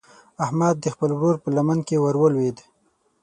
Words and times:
احمد 0.43 0.75
د 0.81 0.85
خپل 0.93 1.09
ورور 1.13 1.35
په 1.43 1.49
لمن 1.55 1.79
کې 1.87 1.95
ور 2.03 2.15
ولوېد. 2.19 2.57